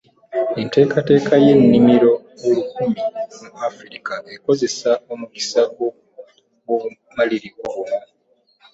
Enteekateeka 0.61 1.33
y’ennimiro 1.45 2.11
olukumi 2.47 3.01
mu 3.49 3.57
Afirika 3.69 4.13
ekozesa 4.35 4.91
omukisa 5.11 5.61
gw’obumanyirivu 5.73 7.63
buno. 7.75 7.99